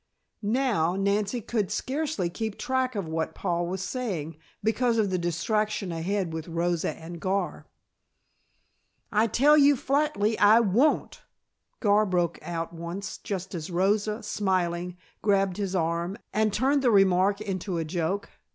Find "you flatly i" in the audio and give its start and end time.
9.55-10.59